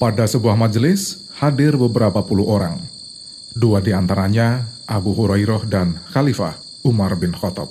[0.00, 2.80] Pada sebuah majelis, hadir beberapa puluh orang.
[3.52, 6.56] Dua di antaranya Abu Hurairah dan Khalifah
[6.88, 7.68] Umar bin Khattab.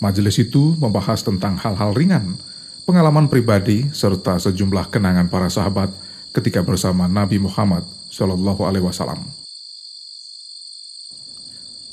[0.00, 2.40] Majelis itu membahas tentang hal-hal ringan,
[2.88, 5.92] pengalaman pribadi, serta sejumlah kenangan para sahabat
[6.32, 9.20] ketika bersama Nabi Muhammad Shallallahu Alaihi Wasallam.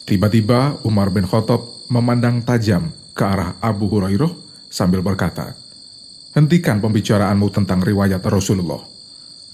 [0.08, 4.32] Tiba-tiba Umar bin Khattab memandang tajam ke arah Abu Hurairah
[4.72, 5.60] sambil berkata,
[6.32, 8.95] Hentikan pembicaraanmu tentang riwayat Rasulullah.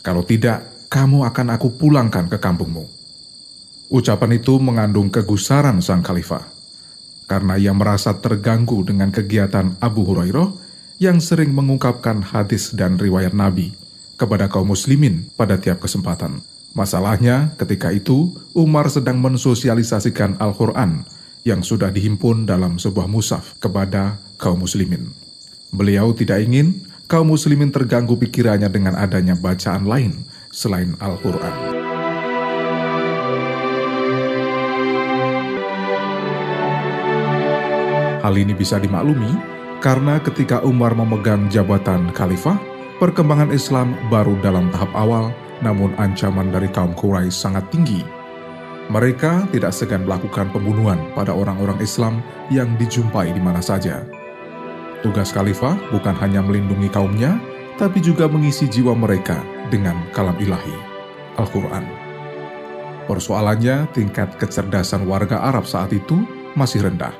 [0.01, 2.83] Kalau tidak, kamu akan aku pulangkan ke kampungmu.
[3.91, 6.47] Ucapan itu mengandung kegusaran sang khalifah,
[7.29, 10.51] karena ia merasa terganggu dengan kegiatan Abu Hurairah
[11.01, 13.73] yang sering mengungkapkan hadis dan riwayat Nabi
[14.19, 16.45] kepada kaum muslimin pada tiap kesempatan.
[16.71, 21.03] Masalahnya, ketika itu Umar sedang mensosialisasikan Al-Quran
[21.43, 25.09] yang sudah dihimpun dalam sebuah musaf kepada kaum muslimin.
[25.73, 31.55] Beliau tidak ingin kaum muslimin terganggu pikirannya dengan adanya bacaan lain selain Al-Quran.
[38.23, 39.35] Hal ini bisa dimaklumi
[39.83, 42.55] karena ketika Umar memegang jabatan khalifah,
[43.03, 48.07] perkembangan Islam baru dalam tahap awal, namun ancaman dari kaum Quraisy sangat tinggi.
[48.87, 54.20] Mereka tidak segan melakukan pembunuhan pada orang-orang Islam yang dijumpai di mana saja.
[55.01, 57.41] Tugas khalifah bukan hanya melindungi kaumnya,
[57.81, 59.41] tapi juga mengisi jiwa mereka
[59.73, 60.77] dengan kalam ilahi,
[61.41, 61.85] Al-Quran.
[63.09, 66.21] Persoalannya, tingkat kecerdasan warga Arab saat itu
[66.53, 67.17] masih rendah,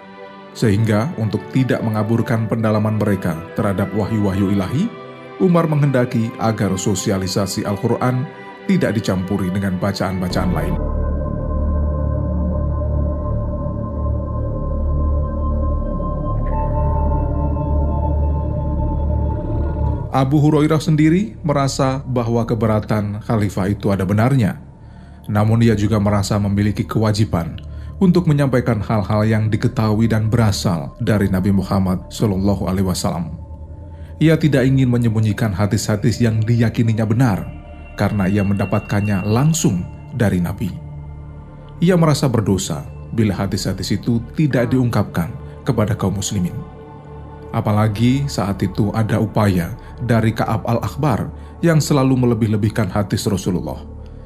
[0.54, 4.86] sehingga untuk tidak mengaburkan pendalaman mereka terhadap wahyu-wahyu ilahi,
[5.42, 8.30] Umar menghendaki agar sosialisasi Al-Quran
[8.70, 10.91] tidak dicampuri dengan bacaan-bacaan lain.
[20.12, 24.60] Abu Hurairah sendiri merasa bahwa keberatan khalifah itu ada benarnya.
[25.32, 27.56] Namun ia juga merasa memiliki kewajiban
[27.96, 33.40] untuk menyampaikan hal-hal yang diketahui dan berasal dari Nabi Muhammad Shallallahu Alaihi Wasallam.
[34.20, 37.48] Ia tidak ingin menyembunyikan hadis-hadis yang diyakininya benar,
[37.96, 40.76] karena ia mendapatkannya langsung dari Nabi.
[41.80, 42.84] Ia merasa berdosa
[43.16, 45.32] bila hadis-hadis itu tidak diungkapkan
[45.64, 46.54] kepada kaum muslimin.
[47.52, 49.76] Apalagi saat itu ada upaya
[50.06, 51.30] dari Ka'ab al-Akhbar
[51.62, 53.82] yang selalu melebih-lebihkan hadis Rasulullah,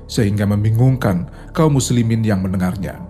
[0.08, 3.04] sehingga membingungkan kaum muslimin yang mendengarnya.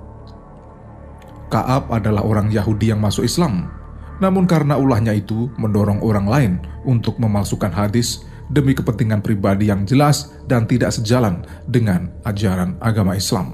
[1.54, 3.70] Ka'ab adalah orang Yahudi yang masuk Islam,
[4.18, 6.54] namun karena ulahnya itu mendorong orang lain
[6.84, 13.54] untuk memalsukan hadis demi kepentingan pribadi yang jelas dan tidak sejalan dengan ajaran agama Islam.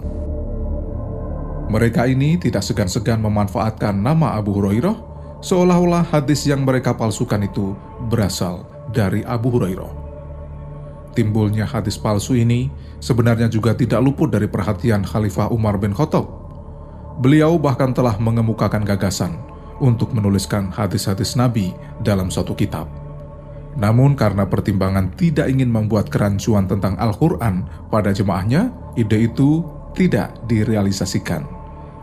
[1.72, 4.96] Mereka ini tidak segan-segan memanfaatkan nama Abu Hurairah
[5.40, 7.76] seolah-olah hadis yang mereka palsukan itu
[8.12, 9.94] berasal dari Abu Hurairah.
[11.12, 12.72] Timbulnya hadis palsu ini
[13.04, 16.24] sebenarnya juga tidak luput dari perhatian Khalifah Umar bin Khattab.
[17.20, 19.36] Beliau bahkan telah mengemukakan gagasan
[19.84, 22.88] untuk menuliskan hadis-hadis Nabi dalam suatu kitab.
[23.76, 29.64] Namun karena pertimbangan tidak ingin membuat kerancuan tentang Al-Quran pada jemaahnya, ide itu
[29.96, 31.44] tidak direalisasikan.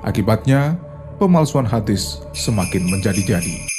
[0.05, 0.77] Akibatnya,
[1.17, 3.78] pemalsuan hadis semakin menjadi-jadi.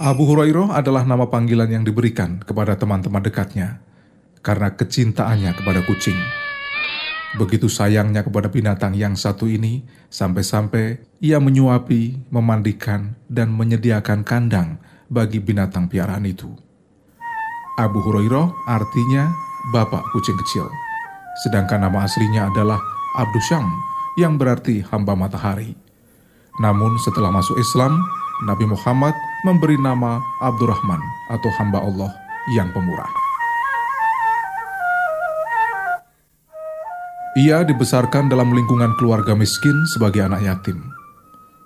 [0.00, 3.84] Abu Hurairah adalah nama panggilan yang diberikan kepada teman-teman dekatnya
[4.40, 6.16] karena kecintaannya kepada kucing.
[7.36, 14.80] Begitu sayangnya kepada binatang yang satu ini, sampai-sampai ia menyuapi, memandikan, dan menyediakan kandang
[15.12, 16.48] bagi binatang piaraan itu.
[17.76, 19.28] Abu Hurairah artinya
[19.68, 20.64] bapak kucing kecil,
[21.44, 22.80] sedangkan nama aslinya adalah
[23.20, 23.68] Abdusyam
[24.16, 25.76] yang berarti hamba matahari.
[26.56, 28.00] Namun setelah masuk Islam,
[28.48, 29.12] Nabi Muhammad
[29.46, 31.00] memberi nama Abdurrahman
[31.32, 32.10] atau hamba Allah
[32.56, 33.08] yang pemurah.
[37.38, 40.82] Ia dibesarkan dalam lingkungan keluarga miskin sebagai anak yatim.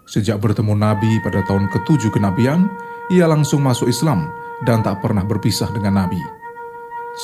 [0.05, 2.69] Sejak bertemu Nabi pada tahun ketujuh kenabian,
[3.09, 4.29] ia langsung masuk Islam
[4.69, 6.21] dan tak pernah berpisah dengan Nabi.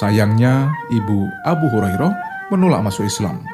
[0.00, 2.12] Sayangnya, ibu Abu Hurairah
[2.48, 3.44] menolak masuk Islam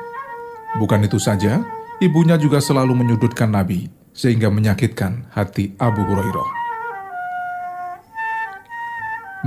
[0.77, 1.65] Bukan itu saja,
[2.05, 6.56] ibunya juga selalu menyudutkan Nabi sehingga menyakitkan hati Abu Hurairah.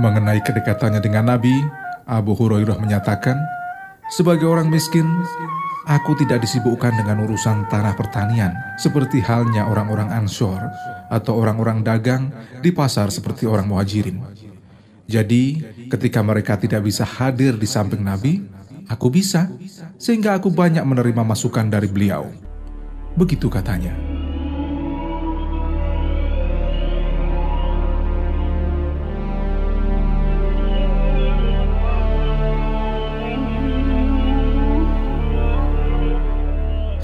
[0.00, 1.52] Mengenai kedekatannya dengan Nabi,
[2.08, 3.36] Abu Hurairah menyatakan,
[4.08, 5.04] "Sebagai orang miskin,
[5.84, 10.64] aku tidak disibukkan dengan urusan tanah pertanian seperti halnya orang-orang Ansor
[11.12, 12.32] atau orang-orang dagang
[12.64, 14.24] di pasar seperti orang Muhajirin.
[15.04, 15.60] Jadi,
[15.92, 18.40] ketika mereka tidak bisa hadir di samping Nabi,
[18.90, 19.46] Aku bisa,
[20.02, 22.26] sehingga aku banyak menerima masukan dari beliau.
[23.14, 23.94] Begitu katanya.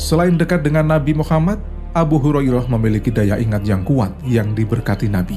[0.06, 1.58] Selain dekat dengan Nabi Muhammad,
[1.90, 5.34] Abu Hurairah memiliki daya ingat yang kuat yang diberkati Nabi,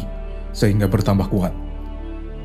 [0.54, 1.50] sehingga bertambah kuat.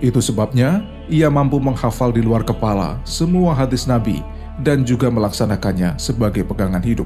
[0.00, 4.24] Itu sebabnya ia mampu menghafal di luar kepala semua hadis Nabi
[4.64, 7.04] dan juga melaksanakannya sebagai pegangan hidup.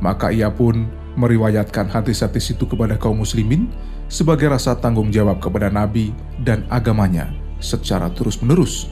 [0.00, 0.88] Maka ia pun
[1.20, 3.68] meriwayatkan hadis-hadis itu kepada kaum muslimin
[4.08, 6.16] sebagai rasa tanggung jawab kepada Nabi
[6.48, 7.28] dan agamanya
[7.60, 8.88] secara terus-menerus.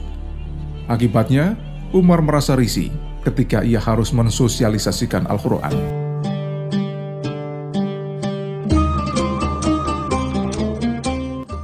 [0.85, 1.57] Akibatnya,
[1.89, 2.93] Umar merasa risih
[3.27, 5.75] ketika ia harus mensosialisasikan Al-Quran.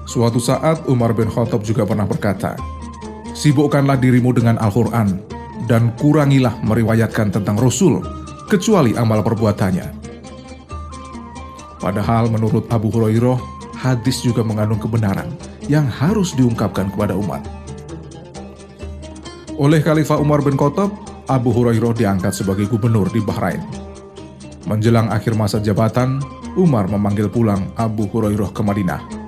[0.04, 2.54] Suatu saat Umar bin Khattab juga pernah berkata,
[3.34, 5.18] Sibukkanlah dirimu dengan Al-Quran
[5.66, 8.04] dan kurangilah meriwayatkan tentang Rasul,
[8.46, 10.06] kecuali amal perbuatannya.
[11.82, 13.42] Padahal menurut Abu Hurairah,
[13.74, 15.34] hadis juga mengandung kebenaran
[15.66, 17.42] yang harus diungkapkan kepada umat.
[19.58, 20.94] Oleh Khalifah Umar bin Khattab,
[21.28, 23.64] Abu Hurairah diangkat sebagai gubernur di Bahrain.
[24.68, 26.24] Menjelang akhir masa jabatan,
[26.56, 29.24] Umar memanggil pulang Abu Hurairah ke Madinah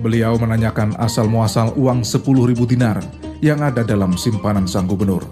[0.00, 3.04] beliau menanyakan asal-muasal uang 10.000 dinar
[3.44, 5.22] yang ada dalam simpanan sang gubernur.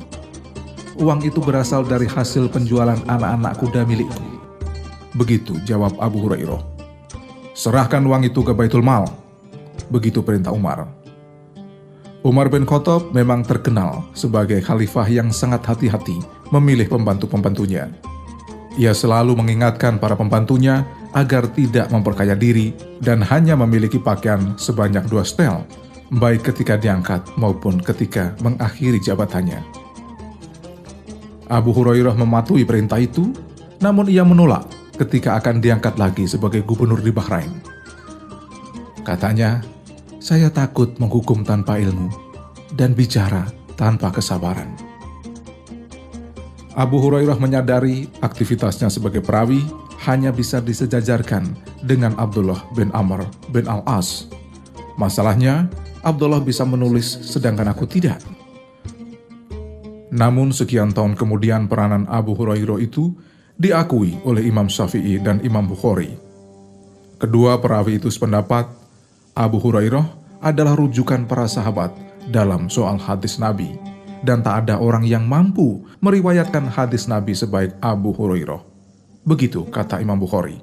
[1.00, 4.22] Uang itu berasal dari hasil penjualan anak-anak kuda milikku.
[5.16, 6.60] Begitu jawab Abu Hurairah.
[7.56, 9.08] Serahkan uang itu ke Baitul Mal.
[9.88, 10.86] Begitu perintah Umar.
[12.26, 16.18] Umar bin Khattab memang terkenal sebagai khalifah yang sangat hati-hati
[16.50, 17.86] memilih pembantu-pembantunya.
[18.74, 20.82] Ia selalu mengingatkan para pembantunya
[21.14, 25.62] agar tidak memperkaya diri dan hanya memiliki pakaian sebanyak dua setel,
[26.10, 29.62] baik ketika diangkat maupun ketika mengakhiri jabatannya.
[31.46, 33.30] Abu Hurairah mematuhi perintah itu,
[33.78, 34.66] namun ia menolak
[34.98, 37.50] ketika akan diangkat lagi sebagai gubernur di Bahrain.
[39.06, 39.62] Katanya,
[40.28, 42.12] saya takut menghukum tanpa ilmu
[42.76, 43.48] dan bicara
[43.80, 44.76] tanpa kesabaran.
[46.76, 49.64] Abu Hurairah menyadari aktivitasnya sebagai perawi
[50.04, 51.48] hanya bisa disejajarkan
[51.80, 53.24] dengan Abdullah bin Amr
[53.56, 54.28] bin Al-As.
[55.00, 55.64] Masalahnya,
[56.04, 58.20] Abdullah bisa menulis sedangkan aku tidak.
[60.12, 63.16] Namun sekian tahun kemudian peranan Abu Hurairah itu
[63.56, 66.12] diakui oleh Imam Syafi'i dan Imam Bukhari.
[67.16, 68.87] Kedua perawi itu sependapat,
[69.38, 70.02] Abu Hurairah
[70.42, 71.94] adalah rujukan para sahabat
[72.26, 73.78] dalam soal hadis Nabi,
[74.26, 78.58] dan tak ada orang yang mampu meriwayatkan hadis Nabi sebaik Abu Hurairah.
[79.22, 80.58] Begitu kata Imam Bukhari.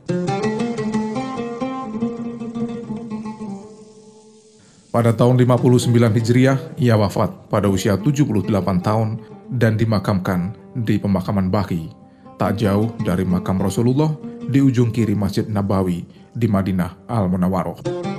[4.91, 8.43] Pada tahun 59 Hijriah, ia wafat pada usia 78
[8.83, 9.23] tahun
[9.55, 11.95] dan dimakamkan di pemakaman Baki,
[12.35, 14.11] tak jauh dari makam Rasulullah
[14.51, 16.03] di ujung kiri Masjid Nabawi
[16.35, 18.14] di Madinah Al-Munawwaroh.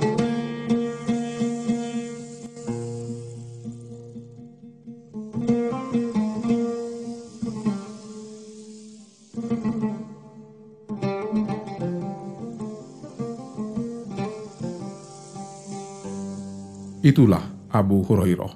[17.05, 18.53] Itulah Abu Hurairah.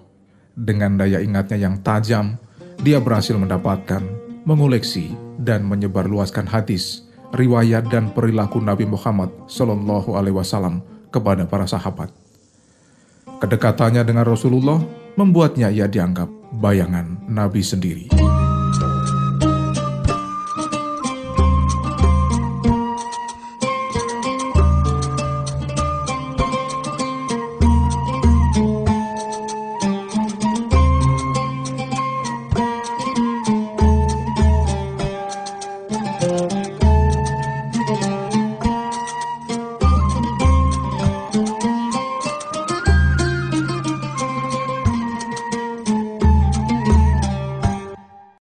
[0.58, 2.42] Dengan daya ingatnya yang tajam,
[2.82, 4.02] dia berhasil mendapatkan,
[4.44, 10.82] mengoleksi, dan menyebarluaskan hadis, riwayat dan perilaku Nabi Muhammad Shallallahu Alaihi Wasallam
[11.14, 12.10] kepada para sahabat.
[13.42, 14.82] Kedekatannya dengan Rasulullah
[15.18, 16.30] membuatnya ia dianggap
[16.62, 18.31] bayangan Nabi sendiri.